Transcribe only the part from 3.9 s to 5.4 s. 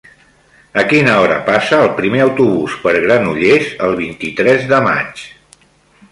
vint-i-tres de maig?